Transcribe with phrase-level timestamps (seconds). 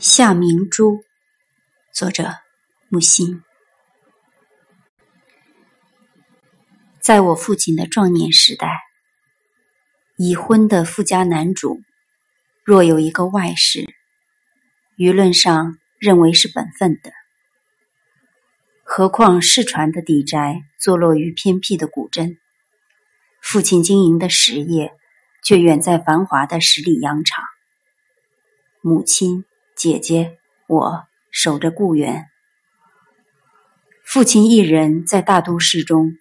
[0.00, 1.02] 夏明珠，
[1.92, 2.32] 作者
[2.88, 3.42] 木心。
[7.00, 8.68] 在我父亲的壮年时代，
[10.16, 11.82] 已婚的富家男主
[12.62, 13.92] 若有一个外室，
[14.96, 17.10] 舆论上认为是本分的。
[18.84, 22.38] 何况世传的邸宅坐落于偏僻的古镇，
[23.42, 24.92] 父亲经营的实业
[25.42, 27.44] 却远在繁华的十里洋场，
[28.80, 29.44] 母亲。
[29.78, 32.26] 姐姐，我守着故园。
[34.04, 36.14] 父亲一人在大都市中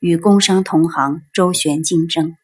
[0.00, 2.38] 与工商同行周旋竞争，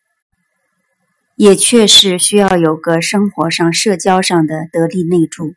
[1.36, 5.54] 也确实需要有个生活上、社交上的得力内助。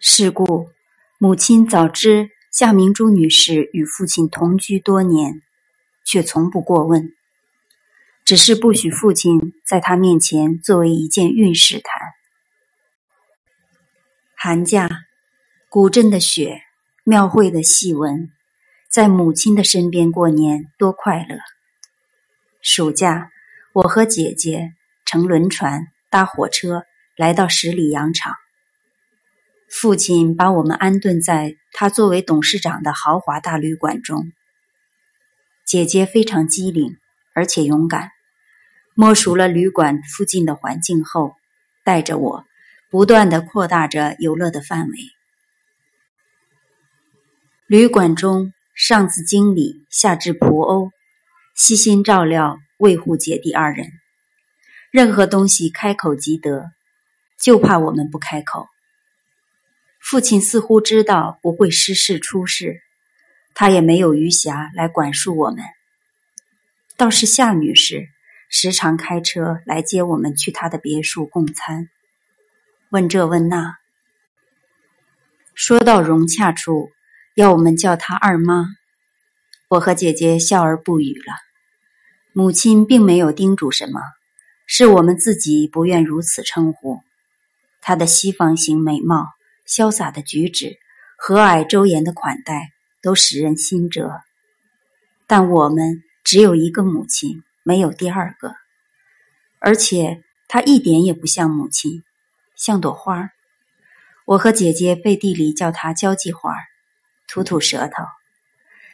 [0.00, 0.70] 是故，
[1.18, 5.40] 母亲早知夏明珠女士与父亲同居多年，
[6.04, 7.12] 却从不过问，
[8.24, 12.08] 只是不许父亲在她面前作为一件运势谈。
[14.44, 14.88] 寒假，
[15.68, 16.62] 古镇的雪，
[17.04, 18.32] 庙会的戏文，
[18.90, 21.38] 在母亲的身边过年多快乐。
[22.60, 23.30] 暑假，
[23.72, 24.72] 我和姐姐
[25.04, 26.82] 乘轮船、搭火车
[27.16, 28.34] 来到十里洋场。
[29.70, 34.24] 父亲把我们安顿在他作为董事长的豪华大旅馆中。
[35.64, 36.96] 姐姐非常机灵，
[37.32, 38.10] 而且勇敢，
[38.96, 41.36] 摸熟了旅馆附近的环境后，
[41.84, 42.44] 带着我。
[42.92, 44.94] 不断的扩大着游乐的范围。
[47.66, 50.90] 旅馆中，上至经理，下至仆欧，
[51.54, 53.86] 悉心照料卫护姐弟二人。
[54.90, 56.70] 任何东西开口即得，
[57.40, 58.68] 就怕我们不开口。
[59.98, 62.82] 父亲似乎知道不会失事出事，
[63.54, 65.64] 他也没有余暇来管束我们。
[66.98, 68.10] 倒是夏女士
[68.50, 71.88] 时常开车来接我们去她的别墅共餐。
[72.92, 73.78] 问这问那，
[75.54, 76.90] 说到融洽处，
[77.34, 78.66] 要我们叫她二妈。
[79.68, 81.32] 我和姐姐笑而不语了。
[82.34, 84.02] 母亲并没有叮嘱什么，
[84.66, 87.00] 是我们自己不愿如此称呼。
[87.80, 89.26] 她的西方型美貌、
[89.66, 90.76] 潇洒的举止、
[91.16, 94.20] 和蔼周延的款待，都使人心折。
[95.26, 98.54] 但我们只有一个母亲，没有第二个，
[99.60, 102.04] 而且她一点也不像母亲。
[102.62, 103.32] 像朵花儿，
[104.24, 106.62] 我和姐姐背地里叫她交际花儿，
[107.26, 108.04] 吐吐舌头，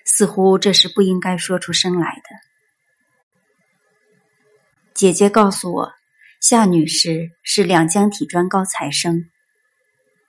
[0.06, 2.22] 似乎这是不应该说出声来的。
[4.94, 5.92] 姐姐告诉我，
[6.40, 9.28] 夏女士是两江体专高材生。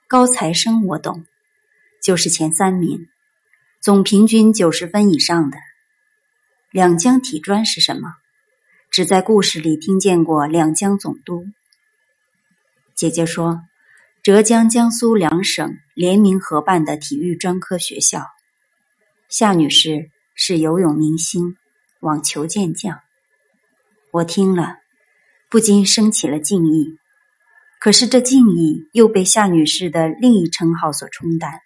[0.06, 1.24] 高材生我懂，
[2.02, 3.08] 就是前三名，
[3.80, 5.56] 总平均九十分以上的。
[6.70, 8.16] 两江体专是什么？
[8.90, 11.46] 只在故事里听见过两江总督。
[13.00, 13.62] 姐姐说
[14.22, 18.26] ：“浙江、江苏两省联名合办的体育专科学校。
[19.30, 21.56] 夏女士是游泳明星、
[22.00, 23.00] 网球健将。”
[24.12, 24.76] 我听了，
[25.48, 26.98] 不禁升起了敬意。
[27.78, 31.60] 可是这敬意又被夏女士的另一称号所冲淡。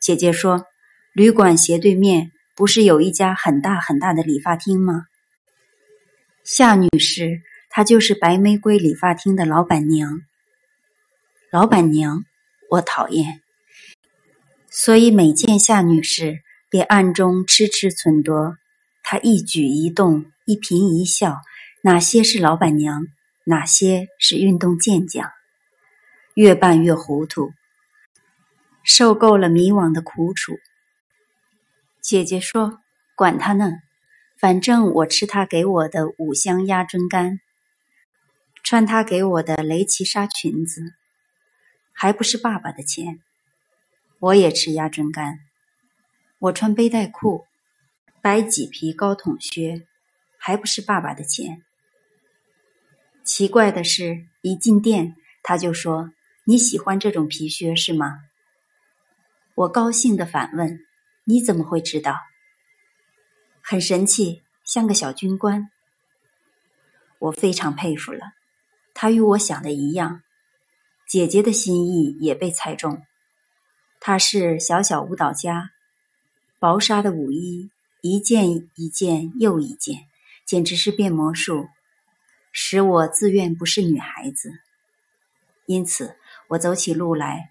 [0.00, 0.64] 姐姐说
[1.12, 5.04] ：“旅馆斜对面不是有一家很大很大的理发厅吗？”
[6.44, 10.22] 夏女士，她就是白玫瑰理发厅的老板娘。
[11.50, 12.24] 老板娘，
[12.68, 13.42] 我讨厌，
[14.70, 18.56] 所以每见夏女士，便暗中痴痴忖度。
[19.02, 21.38] 她一举一动，一颦一笑，
[21.82, 23.08] 哪些是老板娘，
[23.42, 25.28] 哪些是运动健将，
[26.34, 27.50] 越办越糊涂，
[28.84, 30.56] 受够了迷惘的苦楚。
[32.00, 32.78] 姐姐说
[33.16, 33.72] ：“管他呢，
[34.38, 37.40] 反正我吃她给我的五香鸭胗干，
[38.62, 40.94] 穿她给我的雷奇纱裙子。”
[42.02, 43.20] 还不是爸爸的钱，
[44.20, 45.40] 我也吃鸭胗干，
[46.38, 47.44] 我穿背带裤，
[48.22, 49.86] 白麂皮高筒靴，
[50.38, 51.62] 还不是爸爸的钱。
[53.22, 56.10] 奇怪的是，一进店他就说
[56.44, 58.22] ：“你喜欢这种皮靴是吗？”
[59.54, 60.80] 我高兴的反问
[61.24, 62.16] ：“你怎么会知道？”
[63.60, 65.70] 很神气，像个小军官。
[67.18, 68.32] 我非常佩服了，
[68.94, 70.22] 他与我想的一样。
[71.10, 73.02] 姐姐的心意也被猜中，
[73.98, 75.72] 她是小小舞蹈家，
[76.60, 80.06] 薄纱的舞衣一件一件又一件，
[80.46, 81.66] 简直是变魔术，
[82.52, 84.52] 使我自愿不是女孩子。
[85.66, 86.14] 因此，
[86.46, 87.50] 我走起路来，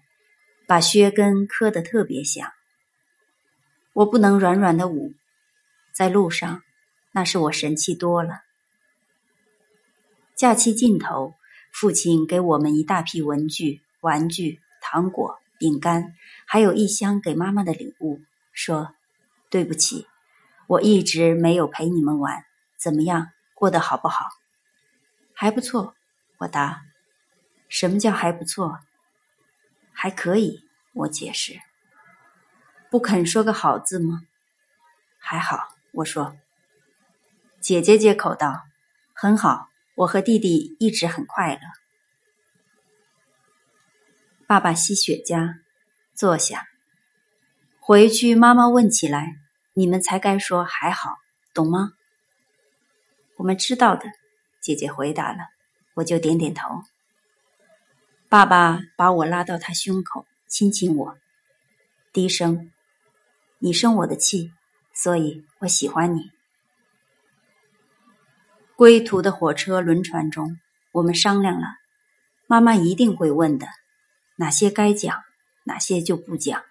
[0.66, 2.50] 把靴跟磕得特别响。
[3.92, 5.12] 我不能软软的舞，
[5.92, 6.62] 在路上，
[7.12, 8.40] 那是我神气多了。
[10.34, 11.34] 假期尽头。
[11.72, 16.14] 父亲给我们一大批文具，玩具、糖果、饼干，
[16.46, 18.20] 还有一箱给妈妈的礼物，
[18.52, 18.94] 说
[19.50, 20.06] ：“对不起，
[20.66, 22.44] 我一直没有陪你们玩。
[22.76, 24.26] 怎么样，过得好不好
[25.34, 25.94] ？”“还不错。”
[26.38, 26.82] 我答。
[27.68, 28.80] “什么叫还不错
[29.92, 31.60] ？”“还可以。”我解释。
[32.90, 34.22] “不肯说个好字吗
[35.18, 36.36] ？”“还好。”我说。
[37.60, 38.64] 姐姐接口道
[39.12, 39.69] ：“很好，
[40.00, 41.60] 我和弟弟一直很快乐。”
[44.48, 45.58] 爸爸吸雪茄，
[46.14, 46.68] 坐下。
[47.78, 49.36] 回去妈妈问起来，
[49.74, 51.18] 你们才该说还好，
[51.52, 51.92] 懂吗？
[53.36, 54.10] 我们知道的，
[54.62, 55.50] 姐姐回答了，
[55.92, 56.82] 我就点点头。
[58.30, 61.18] 爸爸把我拉到他胸口，亲亲我，
[62.10, 62.72] 低声
[63.60, 64.50] ：“你生我的气，
[64.94, 66.32] 所以我喜欢你。”
[68.80, 70.58] 归途的火车、轮船中，
[70.92, 71.66] 我们商量了，
[72.46, 73.66] 妈妈一定会问的，
[74.36, 75.22] 哪些该讲，
[75.64, 76.62] 哪些就不讲。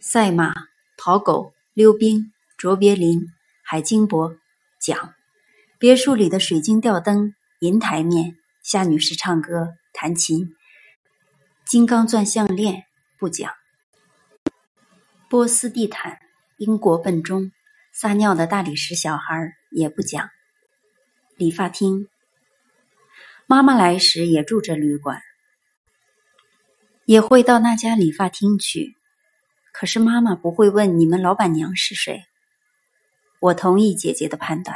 [0.00, 0.52] 赛马、
[0.96, 3.28] 跑狗、溜冰、卓别林、
[3.62, 4.34] 海金伯
[4.80, 5.14] 讲，
[5.78, 10.56] 别墅里的水晶吊灯、银台面、夏女士唱歌、弹琴、
[11.64, 12.82] 金刚钻项链
[13.20, 13.52] 不讲。
[15.30, 16.18] 波斯地毯、
[16.56, 17.52] 英国笨钟、
[17.92, 20.28] 撒尿的大理石小孩也不讲。
[21.36, 22.08] 理发厅，
[23.46, 25.20] 妈妈来时也住着旅馆，
[27.04, 28.96] 也会到那家理发厅去。
[29.70, 32.24] 可是妈妈不会问你们老板娘是谁。
[33.38, 34.74] 我同意姐姐的判断。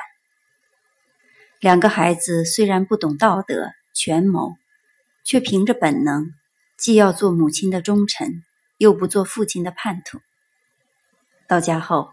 [1.61, 4.59] 两个孩子虽然不懂道德权谋，
[5.25, 6.35] 却凭着本能，
[6.77, 8.45] 既要做母亲的忠臣，
[8.77, 10.21] 又不做父亲的叛徒。
[11.49, 12.13] 到家后，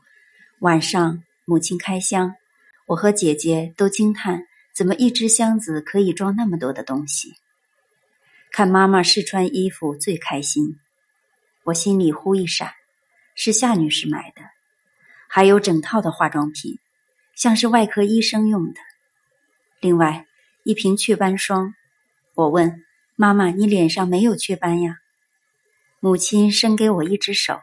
[0.60, 2.34] 晚上母亲开箱。
[2.88, 7.34] 我和姐姐都惊叹，怎么一只箱子可以装那么多的东西？
[8.50, 10.80] 看妈妈试穿衣服最开心，
[11.66, 12.72] 我心里忽一闪，
[13.36, 14.42] 是夏女士买的，
[15.28, 16.80] 还有整套的化妆品，
[17.36, 18.80] 像是外科医生用的。
[19.82, 20.26] 另外
[20.64, 21.76] 一瓶雀斑霜，
[22.36, 22.86] 我问
[23.18, 25.00] 妈妈：“你脸上没有雀斑呀？”
[26.00, 27.60] 母亲伸给我一只手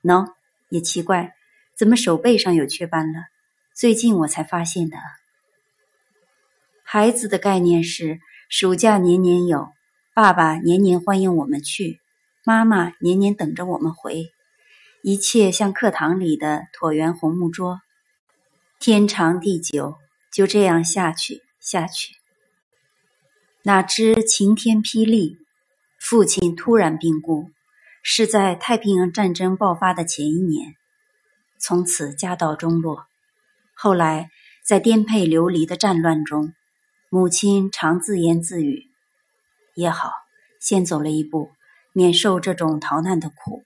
[0.00, 0.34] ，no，
[0.70, 1.36] 也奇怪，
[1.76, 3.20] 怎么手背上有雀斑了？
[3.76, 4.96] 最近我才发现的，
[6.82, 9.68] 孩子的概念是暑假年年有，
[10.14, 12.00] 爸爸年年欢迎我们去，
[12.42, 14.32] 妈妈年年等着我们回，
[15.02, 17.82] 一切像课堂里的椭圆红木桌，
[18.78, 19.98] 天长地久，
[20.32, 22.14] 就这样下去下去。
[23.62, 25.36] 哪知晴天霹雳，
[26.00, 27.50] 父亲突然病故，
[28.02, 30.74] 是在太平洋战争爆发的前一年，
[31.58, 33.04] 从此家道中落。
[33.78, 34.30] 后来，
[34.64, 36.54] 在颠沛流离的战乱中，
[37.10, 38.86] 母亲常自言自语
[39.76, 40.12] ：“也好，
[40.58, 41.52] 先走了一步，
[41.92, 43.64] 免受这种逃难的苦。”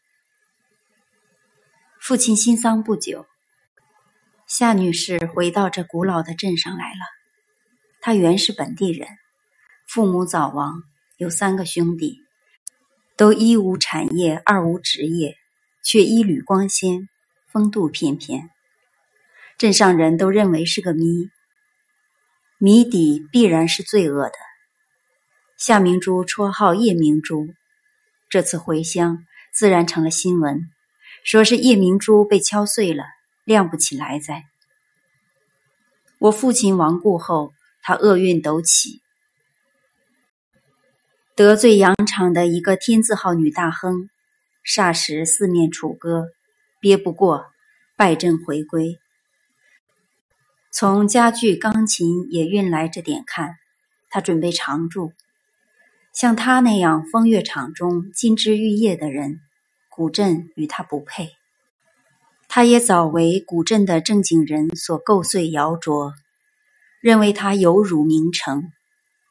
[2.02, 3.24] 父亲新丧不久，
[4.48, 7.00] 夏女士回到这古老的镇上来了。
[8.00, 9.06] 她原是本地人，
[9.86, 10.82] 父母早亡，
[11.18, 12.18] 有三个兄弟，
[13.16, 15.36] 都一无产业，二无职业，
[15.84, 17.08] 却一缕光鲜，
[17.46, 18.50] 风度翩翩。
[19.60, 21.28] 镇上人都认为是个谜，
[22.56, 24.32] 谜底必然是罪恶的。
[25.58, 27.46] 夏明珠绰号夜明珠，
[28.30, 30.70] 这次回乡自然成了新闻，
[31.24, 33.04] 说是夜明珠被敲碎了，
[33.44, 34.44] 亮不起来在。
[36.18, 37.52] 我父亲亡故后，
[37.82, 39.02] 他厄运陡起，
[41.36, 44.08] 得罪羊场的一个天字号女大亨，
[44.64, 46.28] 霎时四面楚歌，
[46.80, 47.44] 憋不过，
[47.94, 48.98] 败阵回归。
[50.72, 53.56] 从家具、钢琴也运来这点看，
[54.08, 55.12] 他准备常住。
[56.12, 59.40] 像他那样风月场中金枝玉叶的人，
[59.88, 61.32] 古镇与他不配。
[62.48, 66.12] 他也早为古镇的正经人所构碎摇琢，
[67.00, 68.72] 认为他有辱名城。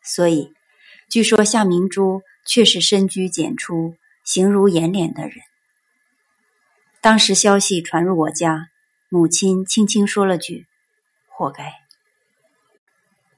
[0.03, 0.53] 所以，
[1.09, 5.35] 据说夏明珠却是深居简出、形如颜脸的人。
[7.01, 8.67] 当时消息传入我家，
[9.09, 10.68] 母亲轻轻说了句。
[11.39, 11.73] 活该！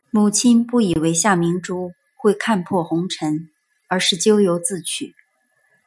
[0.10, 3.52] 母亲不以为夏明珠会看破红尘，
[3.88, 5.14] 而是咎由自取，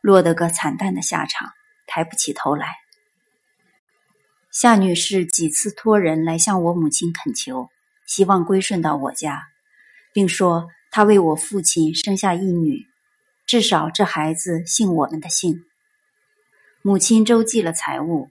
[0.00, 1.50] 落得个惨淡的下场，
[1.88, 2.76] 抬不起头来。
[4.52, 7.68] 夏女士几次托人来向我母亲恳求，
[8.06, 9.42] 希望归顺到我家，
[10.12, 12.86] 并说她为我父亲生下一女，
[13.44, 15.64] 至少这孩子姓我们的姓。
[16.80, 18.30] 母亲周济了财物，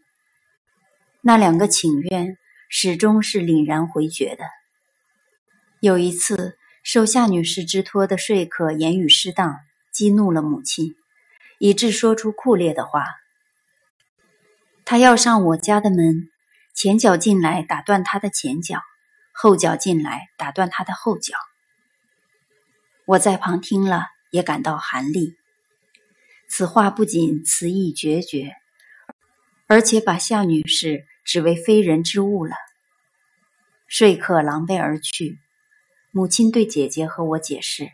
[1.19, 2.37] 那两个请愿。
[2.75, 4.45] 始终是凛然回绝的。
[5.79, 9.59] 有一次，受夏女士之托的说客言语失当，
[9.91, 10.95] 激怒了母亲，
[11.59, 13.05] 以致说出酷烈的话。
[14.85, 16.31] 他要上我家的门，
[16.73, 18.79] 前脚进来打断他的前脚，
[19.35, 21.37] 后脚进来打断他的后脚。
[23.05, 25.35] 我在旁听了，也感到寒栗。
[26.49, 28.55] 此话不仅词意决绝，
[29.67, 32.55] 而且把夏女士只为非人之物了。
[33.87, 35.39] 说客狼狈而去，
[36.11, 37.89] 母亲对姐姐和我解释：“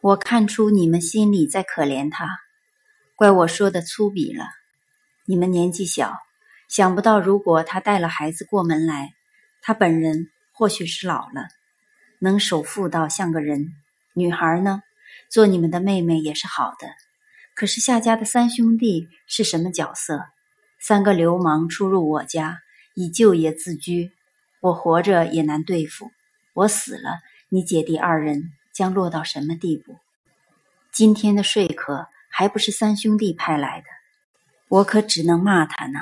[0.00, 2.28] 我看出你们心里在可怜他，
[3.14, 4.46] 怪我说的粗鄙了。
[5.24, 6.16] 你们年纪小，
[6.68, 9.14] 想不到如果他带了孩子过门来，
[9.62, 11.48] 他本人或许是老了。”
[12.20, 13.74] 能守妇道像个人，
[14.14, 14.82] 女孩呢，
[15.28, 16.88] 做你们的妹妹也是好的。
[17.54, 20.24] 可是夏家的三兄弟是什么角色？
[20.80, 22.60] 三个流氓出入我家，
[22.94, 24.12] 以舅爷自居，
[24.60, 26.10] 我活着也难对付。
[26.54, 29.96] 我死了，你姐弟二人将落到什么地步？
[30.92, 33.86] 今天的说客还不是三兄弟派来的，
[34.68, 36.00] 我可只能骂他呢。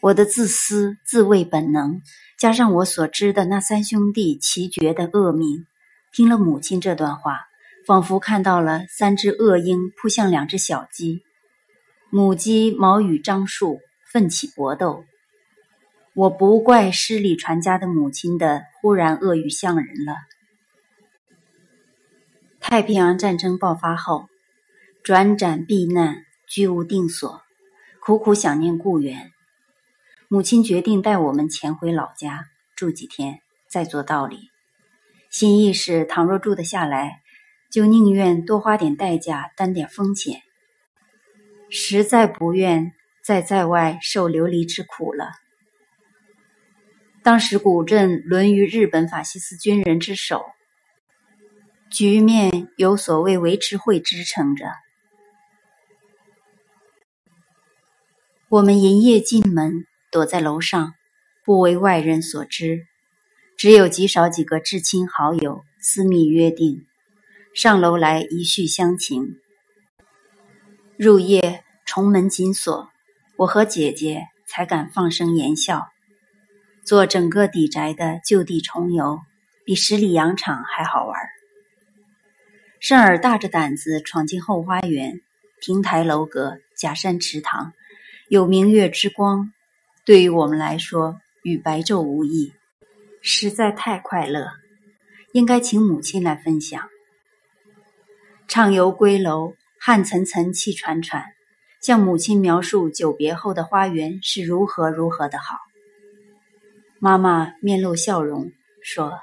[0.00, 2.00] 我的自私自卫本能，
[2.38, 5.66] 加上我所知的那三兄弟奇绝的恶名，
[6.12, 7.46] 听了母亲这段话，
[7.84, 11.24] 仿佛看到了三只恶鹰扑向两只小鸡，
[12.10, 13.80] 母鸡毛与张树
[14.12, 15.04] 奋起搏斗。
[16.14, 20.14] 我不怪失礼传家的母亲的忽然恶语相人了。
[22.60, 24.28] 太平洋战争爆发后，
[25.02, 27.42] 转辗避难，居无定所，
[28.00, 29.30] 苦苦想念故园。
[30.28, 34.48] 母亲决定带我们潜回老家住几天，再做道理。
[35.30, 37.20] 心意是，倘若住得下来，
[37.70, 40.40] 就宁愿多花点代价，担点风险；
[41.70, 42.92] 实在不愿
[43.24, 45.32] 再在外受流离之苦了。
[47.22, 50.44] 当时古镇沦于日本法西斯军人之手，
[51.90, 54.66] 局面有所谓维持会支撑着。
[58.48, 59.86] 我们营夜进门。
[60.08, 60.94] 躲在楼上，
[61.44, 62.86] 不为外人所知，
[63.58, 66.86] 只有极少几个至亲好友私密约定，
[67.52, 69.36] 上楼来一叙乡情。
[70.98, 72.90] 入夜重门紧锁，
[73.36, 75.88] 我和姐姐才敢放声言笑。
[76.84, 79.20] 做整个底宅的就地重游，
[79.64, 81.18] 比十里洋场还好玩。
[82.80, 85.20] 胜儿大着胆子闯进后花园，
[85.60, 87.74] 亭台楼阁，假山池塘，
[88.28, 89.52] 有明月之光。
[90.04, 92.54] 对于我们来说，与白昼无异，
[93.20, 94.52] 实在太快乐，
[95.32, 96.88] 应该请母亲来分享。
[98.46, 99.54] 畅游归楼，
[99.86, 101.26] 汗涔涔气喘喘，
[101.80, 105.58] 向母亲描述久别后的花园是如何如何的好。
[106.98, 108.50] 妈妈面露笑容，
[108.82, 109.20] 说：“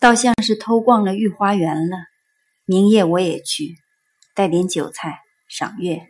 [0.00, 1.98] 倒像是偷逛了御花园了。
[2.64, 3.76] 明夜我也去，
[4.34, 6.08] 带点酒菜赏月。”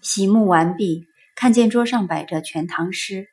[0.00, 1.08] 洗沐完毕。
[1.34, 3.26] 看见桌上摆着全唐诗，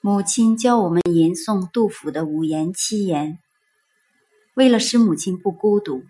[0.00, 3.38] 母亲教我们吟诵杜甫的五言七言。
[4.54, 6.02] 为了使母亲不孤独，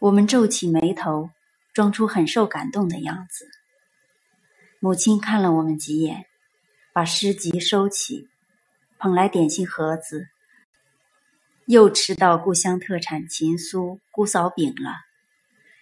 [0.00, 1.30] 我们皱起眉头，
[1.72, 3.48] 装出很受感动的样子。
[4.80, 6.26] 母亲看了我们几眼，
[6.92, 8.28] 把诗集收起，
[8.98, 10.28] 捧来点心盒子，
[11.66, 14.92] 又吃到故乡特产秦酥、姑嫂饼了。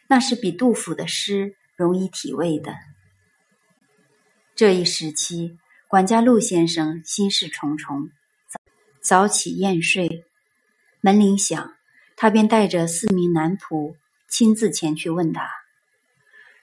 [0.07, 2.75] 那是比杜甫的诗容易体味的。
[4.55, 8.11] 这一时期，管家陆先生心事重重，
[9.01, 10.25] 早起宴睡。
[11.01, 11.75] 门铃响，
[12.15, 13.97] 他便带着四名男仆
[14.33, 15.51] 亲自前去问答。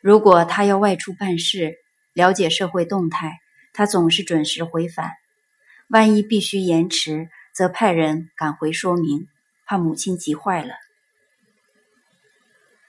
[0.01, 1.75] 如果他要外出办事，
[2.13, 3.37] 了解社会动态，
[3.73, 5.11] 他总是准时回返；
[5.87, 9.27] 万一必须延迟，则派人赶回说明，
[9.67, 10.73] 怕母亲急坏了。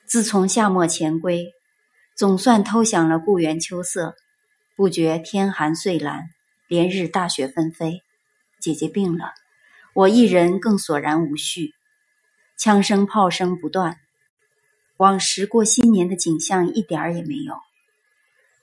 [0.07, 1.53] 自从夏末前归，
[2.17, 4.17] 总算偷享了故园秋色。
[4.77, 6.23] 不觉天寒岁阑，
[6.67, 8.01] 连日大雪纷飞。
[8.59, 9.35] 姐姐病了，
[9.93, 11.75] 我一人更索然无绪。
[12.57, 13.99] 枪声炮声不断，
[15.01, 17.55] 往时过新年的景象一点儿也没有。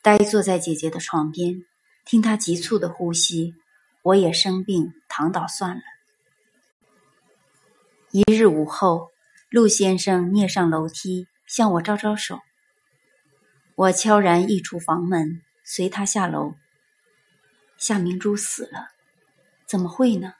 [0.03, 1.65] 呆坐在姐姐的床边，
[2.05, 3.55] 听她急促的呼吸，
[4.03, 5.81] 我也生病，躺倒算了。
[8.11, 9.09] 一日午后，
[9.49, 12.39] 陆先生蹑上楼梯，向我招招手。
[13.73, 15.41] 我悄然溢出房门。
[15.63, 16.53] 随他下楼。
[17.77, 18.89] 夏明珠死了，
[19.65, 20.35] 怎么会呢？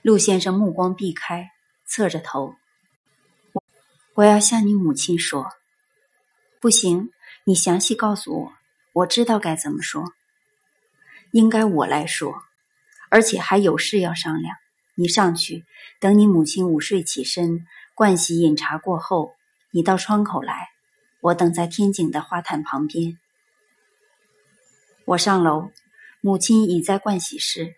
[0.00, 1.50] 陆先生目光避开，
[1.84, 2.56] 侧着头。
[4.16, 5.46] 我要向你母亲说。
[6.58, 7.10] 不行，
[7.44, 8.52] 你详细告诉我，
[8.94, 10.04] 我知道该怎么说。
[11.32, 12.34] 应该我来说，
[13.10, 14.56] 而且还有事要商量。
[14.94, 15.66] 你上去，
[16.00, 19.34] 等你母亲午睡起身，盥洗饮茶过后，
[19.70, 20.70] 你到窗口来，
[21.20, 23.18] 我等在天井的花坛旁边。
[25.04, 25.70] 我上楼，
[26.22, 27.74] 母亲已在盥洗室，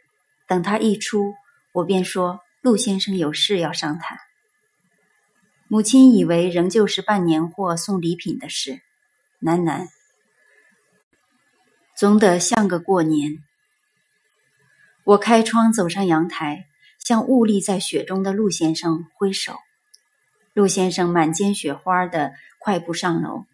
[0.47, 1.35] 等她一出，
[1.73, 4.16] 我便说：“陆先生有事要商谈。”
[5.70, 8.80] 母亲以为仍旧是办年货、送礼品的事，
[9.42, 9.88] 喃喃
[11.94, 13.44] ：“总得像个过年。”
[15.04, 16.66] 我开窗走上阳台，
[16.98, 19.58] 向兀立在雪中的陆先生挥手。
[20.54, 23.44] 陆先生满肩雪花的快步上楼，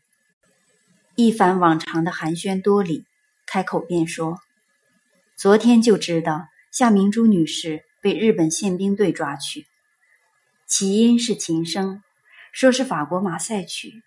[1.17, 3.05] 一反往常的寒暄多礼，
[3.45, 4.39] 开口便说
[5.35, 9.67] ：“昨天就知道夏明珠女士被日本宪兵队抓去。”
[10.77, 12.03] 起因是琴声，
[12.51, 14.03] 说是法国马赛曲。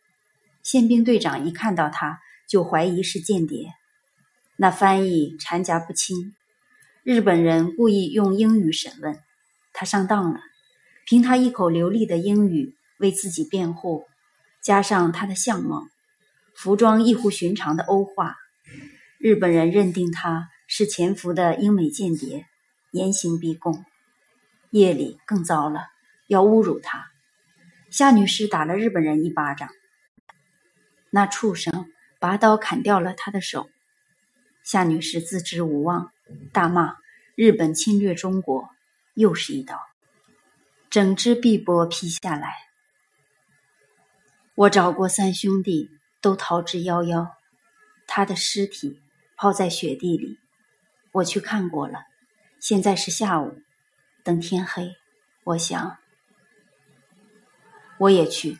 [0.63, 3.71] 宪兵队长一看到他，就怀疑是间谍。
[4.57, 6.35] 那翻译掺夹不清，
[7.03, 9.17] 日本人故意用英语审问
[9.71, 10.41] 他，上当了。
[11.05, 14.05] 凭他一口流利的英语为自己辩护，
[14.61, 15.87] 加上他的相貌、
[16.53, 18.35] 服装异乎寻常的欧化，
[19.19, 22.45] 日本人认定他是潜伏的英美间谍，
[22.91, 23.85] 严刑逼供。
[24.71, 25.91] 夜里更糟了。
[26.27, 27.11] 要侮辱他，
[27.89, 29.69] 夏女士打了日本人一巴掌，
[31.09, 33.69] 那畜生拔刀砍掉了他的手。
[34.61, 36.11] 夏女士自知无望，
[36.51, 36.97] 大骂
[37.35, 38.69] 日本侵略中国，
[39.13, 39.79] 又是一刀，
[40.89, 42.53] 整只臂膊劈下来。
[44.55, 47.29] 我找过三兄弟，都逃之夭夭。
[48.05, 49.01] 他的尸体
[49.37, 50.39] 抛在雪地里，
[51.11, 52.03] 我去看过了。
[52.59, 53.61] 现在是下午，
[54.23, 54.95] 等天黑，
[55.43, 55.97] 我想。
[57.99, 58.59] 我也去，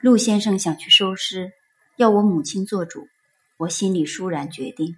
[0.00, 1.52] 陆先生想去收尸，
[1.96, 3.08] 要我母亲做主。
[3.58, 4.96] 我心里倏然决定，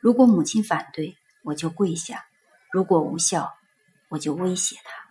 [0.00, 2.18] 如果母亲反对，我就跪下；
[2.70, 3.54] 如果无效，
[4.10, 5.04] 我就威胁他。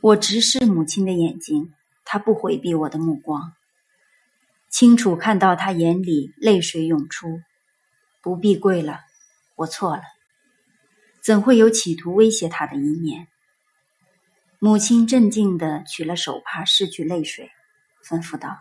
[0.00, 3.52] 我直视母亲的眼睛，她不回避我的目光，
[4.70, 7.40] 清楚看到她眼里泪水涌出。
[8.22, 9.00] 不必跪了，
[9.56, 10.02] 我错了，
[11.20, 13.28] 怎会有企图威胁他的一面？
[14.60, 17.48] 母亲镇静地取了手帕，拭去泪水，
[18.02, 18.58] 吩咐道：“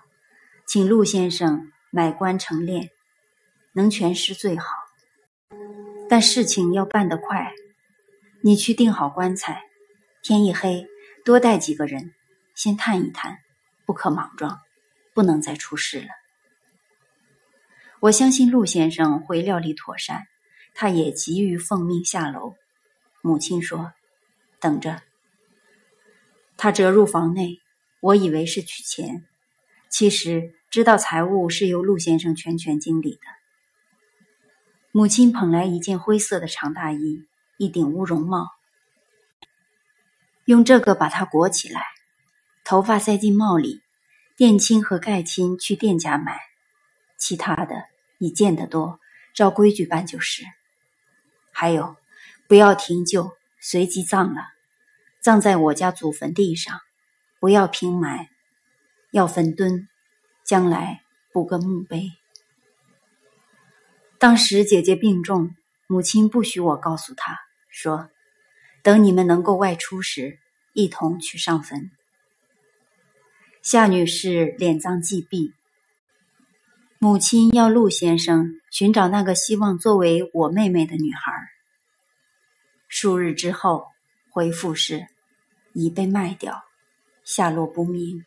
[0.67, 2.91] 请陆先生买棺成殓，
[3.73, 4.67] 能全尸最好。
[6.07, 7.51] 但事情要办得快，
[8.41, 9.63] 你去订好棺材，
[10.21, 10.85] 天一黑
[11.25, 12.13] 多带几个人，
[12.53, 13.39] 先探一探，
[13.83, 14.61] 不可莽撞，
[15.15, 16.09] 不能再出事了。
[18.01, 20.27] 我相信陆先生会料理妥善，
[20.75, 22.55] 他也急于奉命下楼。”
[23.23, 23.93] 母亲说
[24.61, 25.01] ：“等着。”
[26.57, 27.61] 他折入房内，
[28.01, 29.25] 我以为是取钱，
[29.89, 33.21] 其实知道财务是由陆先生全权经理的。
[34.91, 37.25] 母亲捧来一件灰色的长大衣，
[37.57, 38.47] 一顶乌绒帽，
[40.45, 41.83] 用这个把它裹起来，
[42.63, 43.81] 头发塞进帽里。
[44.35, 46.39] 店青和盖青去店家买，
[47.17, 47.85] 其他的
[48.19, 48.99] 你见得多，
[49.33, 50.43] 照规矩办就是。
[51.51, 51.95] 还有，
[52.47, 54.56] 不要停柩，随即葬了。
[55.27, 56.79] 葬在我家祖坟地上，
[57.41, 58.29] 不要平埋，
[59.11, 59.89] 要坟墩，
[60.45, 61.01] 将来
[61.33, 62.13] 补个墓碑。
[64.17, 65.53] 当时姐姐病重，
[65.85, 67.37] 母亲不许我告诉她，
[67.69, 68.09] 说
[68.81, 70.39] 等你们能够外出时，
[70.71, 71.91] 一同去上坟。
[73.61, 75.53] 夏女士敛葬祭毕，
[76.99, 81.33] 母亲要陆先生寻找那个希望作为我妹妹的女孩。
[82.87, 83.87] 数日之后，
[84.29, 85.05] 回复是。
[85.77, 86.63] 已被卖掉，
[87.23, 88.25] 下落不明。